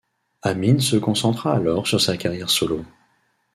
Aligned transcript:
Amine 0.41 0.79
se 0.81 0.95
concentra 0.95 1.53
alors 1.53 1.85
sur 1.85 2.01
sa 2.01 2.17
carrière 2.17 2.49
solo. 2.49 2.83